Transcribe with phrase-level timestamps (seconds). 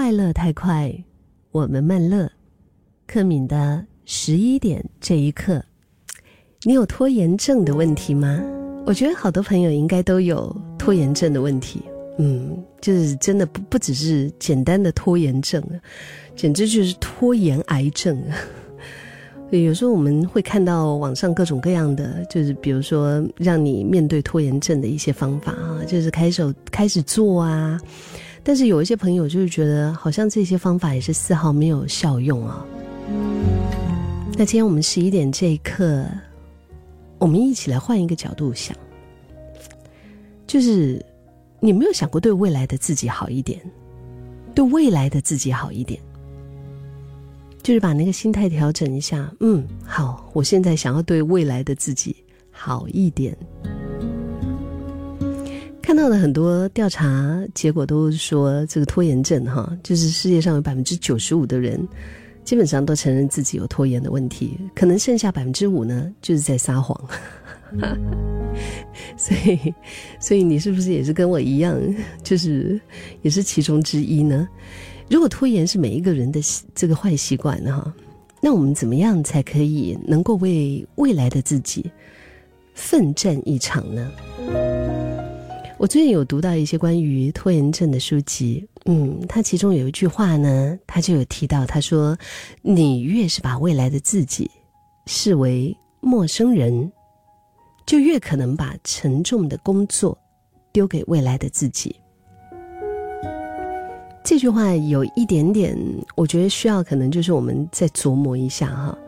[0.00, 0.94] 快乐太快，
[1.50, 2.30] 我们慢乐。
[3.04, 5.60] 克敏的十一点这一刻，
[6.62, 8.40] 你有拖延症的问题吗？
[8.86, 11.82] 我觉得好多朋友应该都有拖延症的问题。
[12.16, 15.60] 嗯，就是真的不不只是简单的拖延症，
[16.36, 18.22] 简直就是拖延癌症。
[19.50, 27.80] 有时候我们会看到网上各种各样的，就是比如说让你面对拖延症的一些方法啊，就是开手开始做啊。
[28.48, 32.64] 但是有一些朋友就是觉得，好像这些方法也是丝毫没有效用啊。
[34.38, 36.06] 那今天我们十一点这一刻，
[37.18, 38.74] 我们一起来换一个角度想，
[40.46, 41.04] 就是
[41.60, 43.60] 你没有想过对未来的自己好一点，
[44.54, 46.00] 对未来的自己好一点。
[47.62, 52.16] 就是把那个心态调整一下，嗯，好，我现在想要对未来的自己
[52.50, 53.36] 好一点。
[55.88, 61.80] 看到的很多调查结果都说，这个拖延症哈，就是世界上有百分之九十五的人，
[62.44, 66.94] 基本上都承认自己有拖延的问题，可能剩下百分之五呢，就是在撒谎。
[69.16, 69.74] 所以，
[70.20, 71.80] 所以你是不是也是跟我一样，
[72.22, 72.78] 就是
[73.22, 74.46] 也是其中之一呢？
[75.08, 76.38] 如果拖延是每一个人的
[76.74, 77.90] 这个坏习惯哈，
[78.42, 81.90] 那我们怎么样才可以能够为未来的自己
[82.74, 84.12] 奋战一场呢？
[85.78, 92.18] 我最近有读到一些关于拖延症的书籍，嗯，他其中有一句话呢，他就有提到，他说
[92.62, 94.50] ：“你越是把未来的自己
[95.06, 96.90] 视为陌生人，
[97.86, 100.18] 就越可能把沉重的工作
[100.72, 101.94] 丢给未来的自己。”
[104.24, 105.78] 这句话有一点点，
[106.16, 108.98] 我觉得需要可能就是我们再琢磨一下哈。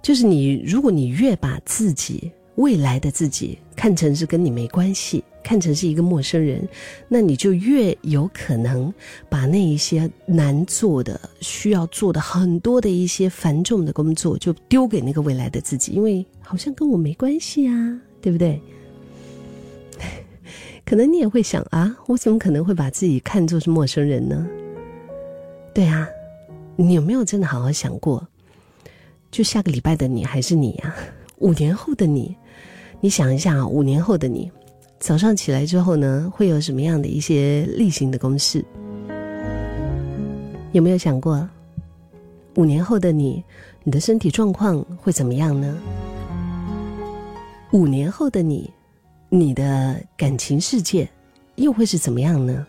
[0.00, 6.66] 就是你，如果你越把自己未来的自己看成是跟你没关系，看成是一个陌生人，
[7.08, 8.92] 那你就越有可能
[9.28, 18.60] 把那一些难做的、需要做的很多的一些繁重的工作，就丢给那个未来的自己，因为好像跟我没关系啊，对不对？
[20.86, 24.46] 可能你也会想啊，我怎么可能会把自己看作是陌生人呢？
[25.74, 26.06] 对啊，
[26.76, 28.28] 你有没有真的好好想过？
[29.30, 30.94] 就下个礼拜的你还是你呀？
[31.38, 32.36] 五年后的你，
[33.00, 34.50] 你想一下啊，五年后的你，
[34.98, 38.64] 早上起来之后呢，会有什么样的一些例行的公事？
[40.72, 41.48] 有没有想过，
[42.56, 43.44] 五年后的你，
[43.82, 45.76] 你的身体状况会怎么样呢？
[47.72, 48.70] 五年后的你。
[49.30, 51.08] 你的感情世界
[51.56, 52.64] 又会是怎么样呢？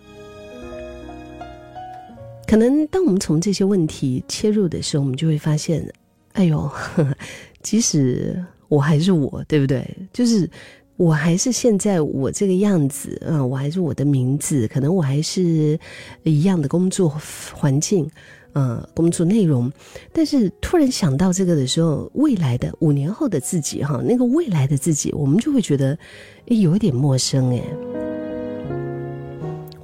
[2.47, 5.87] 可能当我们从这些问题切入的时候，我们就会发现，
[6.35, 6.71] 哎呦，
[7.61, 9.85] 即使我还是我，对不对？
[10.13, 10.49] 就是
[10.95, 15.77] 我还是现在我这个样子，嗯，我还是我的名字，可能我还是
[16.23, 17.09] 一样的工作
[17.53, 18.09] 环境。
[18.55, 19.69] 呃，工作内容，
[20.13, 25.97] 但是突然想到这个的时候，未来的五年后的自己哈，那个未来的自己，我们就会觉得，
[26.45, 27.61] 有一点陌生哎。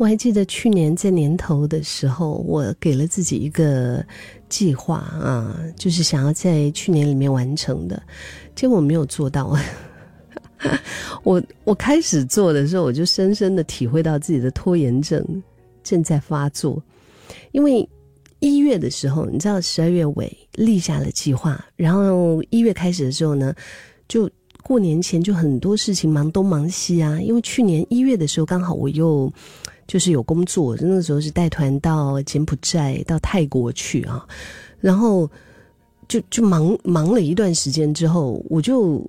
[0.02, 4.04] 我还记得去年在年头的时候，我给了自己一个
[4.50, 8.02] 计划啊，就是想要在去年里面完成的，
[8.56, 9.56] 结果没有做到。
[11.22, 15.24] 我我开始做的时候，我就深深的体会到自己的拖延症
[15.84, 16.82] 正在发作，
[17.52, 17.88] 因为。
[18.40, 23.54] 一月的时候，你知道十二月尾立下了计划，然后一月开始的时候呢，
[24.08, 24.28] 就
[24.64, 27.22] 过年前就很多事情忙东忙西啊。
[27.22, 29.32] 因为去年一月的时候刚好我又
[29.92, 34.26] 就是有工作，那个时候是带团到柬埔寨、到泰国去啊，
[34.80, 35.30] 然后
[36.08, 39.06] 就就忙忙了一段时间之后，我就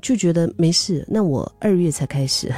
[0.00, 2.48] 就觉得没事，那我二月才开始。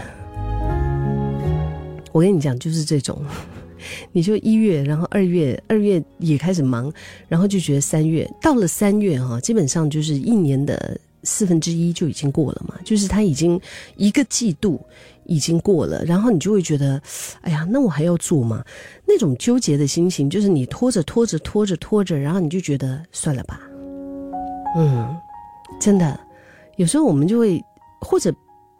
[2.13, 3.25] 我跟你讲，就是这种。
[4.13, 6.93] 你就一月，然后二月，二月也开始忙，
[7.27, 13.61] 然后就觉得三月到了三月哈，基本上就是一年的四分之一就已经过了嘛，就是他已经
[13.97, 14.81] 一个季度
[15.25, 17.01] 已经过了，然后你就会觉得，
[17.43, 18.65] 哎呀，那我还要做吗？
[19.07, 23.61] 那种纠结的心情，就是你拖着拖着拖着拖着，然后你就觉得算了吧，
[24.77, 25.17] 嗯，
[25.81, 26.19] 真的，
[26.77, 27.63] 有时候我们就会
[28.01, 28.35] 或者。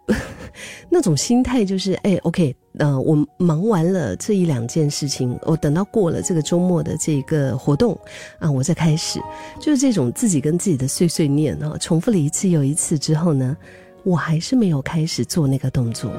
[0.89, 7.97] 那种心态就是，哎，OK，呃，我忙完了这一两件事情，我等到过了这个周末的这个活动，
[8.39, 9.19] 啊，我再开始，
[9.59, 13.55] 就是这种自己跟自己的碎碎念啊，重复了一次又一次之后呢，
[14.03, 16.11] 我还是没有开始做那个动作。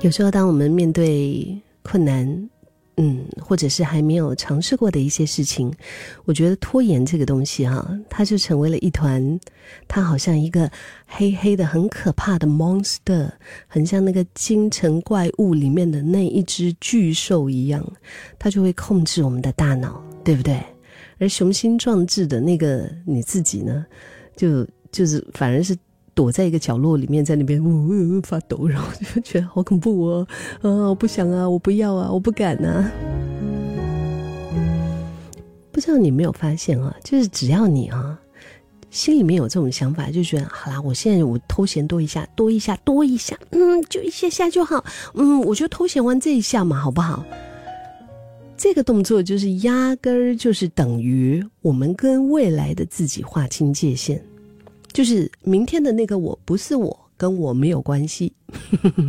[0.00, 2.48] 有时候，当我们面对困难，
[3.00, 5.72] 嗯，或者是还没有尝试过的一些事情，
[6.24, 9.38] 我觉得拖延这个东西哈，它就成为了一团，
[9.86, 10.68] 它好像一个
[11.06, 13.30] 黑黑的、很可怕的 monster，
[13.68, 17.86] 很像那个京城怪物里面的那一只巨兽一样，
[18.36, 20.60] 它就会控制我们的大脑，对不对？
[21.20, 23.86] 而雄心壮志的那个你自己呢，
[24.36, 25.76] 就就是反而是。
[26.18, 30.26] 躲在一个角落里面，在那边呜呜发抖， 然后就觉得好恐怖哦！
[30.62, 32.90] 啊，我不想啊，我不要啊，我不敢啊。
[35.70, 36.92] 不知道你没有发现啊？
[37.04, 38.18] 就是只要你啊，
[38.90, 44.84] 心里面有这种想法，就觉得好啦，我现在我偷闲多一下，多一下，多一下，嗯，就一下下就好，
[45.14, 47.24] 嗯，我就偷闲完这一下嘛，好不好？
[48.56, 54.20] 这个动作就是压根儿就是等于我们跟未来的自己划清界限。
[54.98, 58.32] 就是明天的那个我不是我，跟我没有关系。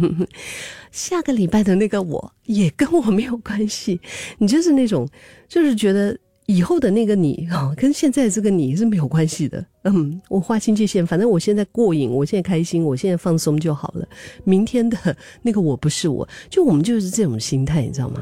[0.93, 3.99] 下个礼拜的那个我也跟我没有关系。
[4.37, 5.09] 你就是那种，
[5.47, 6.15] 就是觉得
[6.45, 9.65] 以后的那个你啊，跟现在这个你是没有关系的。
[9.85, 14.07] 嗯，我划清界限，反正我现在过瘾，我现在开心，我现在放松就好了。
[14.43, 18.21] 明天的那个我不是我，就我们就是这种心态，你知道吗？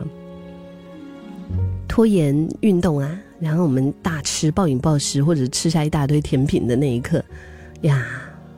[1.85, 3.19] 拖延运动啊。
[3.41, 7.23] 然后我们大吃暴饮暴食，或者吃下一大堆甜品的那一刻，
[7.81, 8.05] 呀，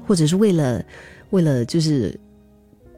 [0.07, 0.83] 或者是为了
[1.31, 2.18] 为了就是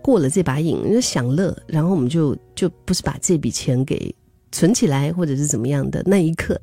[0.01, 4.13] 过了这把瘾，就享乐，然后我们就就不是把这笔钱给
[4.51, 6.59] 存起来，或者是怎么样的那一刻，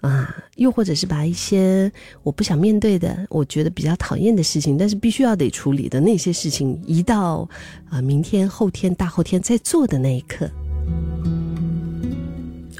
[0.00, 1.90] 啊，又或者是把一些
[2.22, 7.48] 我不想面对的，我觉得比较讨厌的事情，但是必须要得处理的那些事情，移到
[7.88, 10.48] 啊明天、后天、大后天再做的那一刻。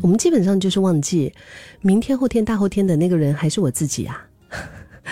[0.03, 1.31] 我们基本上就是忘记，
[1.83, 4.27] 明天、后天、大后天的那个人还是我自己啊！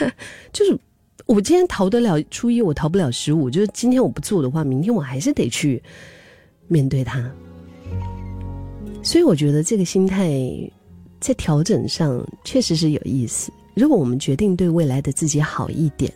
[0.53, 0.79] 就是
[1.27, 3.51] 我今天逃得了初一，我逃不了十五。
[3.51, 5.83] 就是今天我不做的话，明天我还是得去
[6.67, 7.31] 面对他。
[9.03, 10.41] 所以我觉得这个心态
[11.21, 13.53] 在调整上确实是有意思。
[13.75, 16.13] 如果我们决定对未来的自己好一点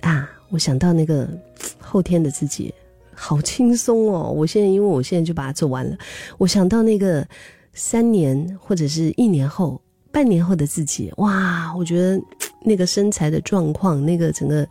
[0.00, 1.28] 啊，我想到那个
[1.78, 2.72] 后天的自己
[3.14, 4.30] 好轻松哦！
[4.30, 5.96] 我现在因为我现在就把它做完了，
[6.38, 7.26] 我想到那个。
[7.74, 11.72] 三年或者是一年后、半年后的自己，哇！
[11.76, 12.20] 我觉得
[12.62, 14.68] 那个身材的状况，那个整个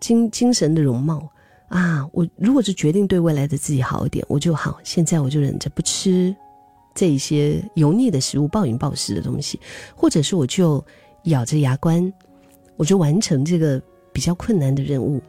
[0.00, 1.28] 精精神的容貌
[1.68, 4.78] 啊，我如果是决定对未来的自己好一点，我就好。
[4.84, 6.34] 现在我就忍着不吃
[6.94, 9.58] 这一些油腻的食物、暴饮暴食的东西，
[9.94, 10.84] 或者是我就
[11.24, 12.12] 咬着牙关，
[12.76, 13.82] 我就完成这个
[14.12, 15.20] 比较困难的任务。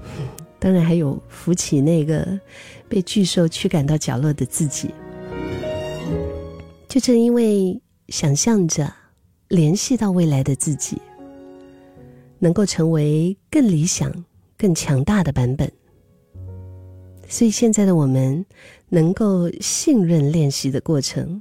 [0.58, 2.38] 当然，还有扶起那个
[2.86, 4.90] 被巨兽驱赶到角落的自己。
[6.86, 8.92] 就正因为想象着
[9.48, 11.00] 联系到未来的自己，
[12.40, 14.12] 能够成为更理想、
[14.58, 15.70] 更强大的版本，
[17.28, 18.44] 所以现在的我们
[18.88, 21.40] 能够信任练习的过程，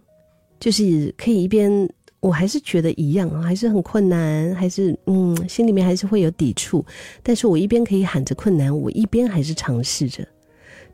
[0.59, 6.85] 就是可以一边我还是觉得一样，还是很困难，还是嗯，心里面还是会有抵触，
[7.23, 10.27] 但是我一边可以喊着困难，我一边还是尝试着，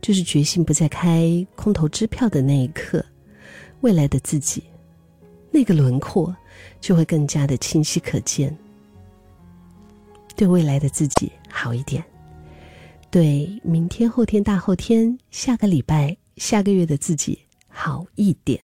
[0.01, 3.04] 就是决心不再开空头支票的那一刻。
[3.81, 4.63] 未来的自己，
[5.51, 6.36] 那个轮廓
[6.80, 8.56] 就会更加的清晰可见。
[10.36, 12.04] 对未来的自己好一点，
[13.10, 17.40] 对明天、后天、大后天、下个礼拜、下个月的自己
[17.70, 18.62] 好一点。